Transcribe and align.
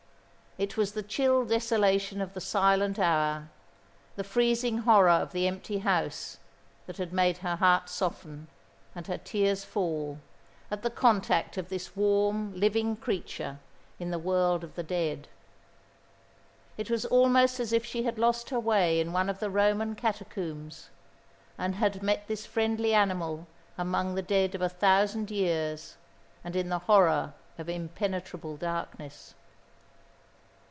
It 0.57 0.75
was 0.75 0.91
the 0.91 1.01
chill 1.01 1.45
desolation 1.45 2.19
of 2.19 2.33
the 2.33 2.41
silent 2.41 2.99
hour, 2.99 3.47
the 4.17 4.23
freezing 4.25 4.79
horror 4.79 5.07
of 5.09 5.31
the 5.31 5.47
empty 5.47 5.77
house, 5.77 6.39
that 6.87 6.97
had 6.97 7.13
made 7.13 7.37
her 7.37 7.55
heart 7.55 7.87
soften, 7.87 8.49
and 8.93 9.07
her 9.07 9.17
tears 9.17 9.63
fall, 9.63 10.19
at 10.69 10.81
the 10.83 10.89
contact 10.89 11.57
of 11.57 11.69
this 11.69 11.95
warm, 11.95 12.53
living 12.53 12.97
creature 12.97 13.59
in 13.97 14.11
the 14.11 14.19
world 14.19 14.61
of 14.65 14.75
the 14.75 14.83
dead. 14.83 15.29
It 16.77 16.89
was 16.91 17.05
almost 17.05 17.61
as 17.61 17.71
if 17.71 17.85
she 17.85 18.03
had 18.03 18.19
lost 18.19 18.49
her 18.49 18.59
way 18.59 18.99
in 18.99 19.13
one 19.13 19.29
of 19.29 19.39
the 19.39 19.49
Roman 19.49 19.95
catacombs, 19.95 20.89
and 21.57 21.75
had 21.75 22.03
met 22.03 22.27
this 22.27 22.45
friendly 22.45 22.93
animal 22.93 23.47
among 23.77 24.15
the 24.15 24.21
dead 24.21 24.53
of 24.53 24.61
a 24.61 24.67
thousand 24.67 25.31
years, 25.31 25.95
and 26.43 26.57
in 26.57 26.67
the 26.67 26.79
horror 26.79 27.33
of 27.57 27.69
impenetrable 27.69 28.57
darkness. 28.57 29.33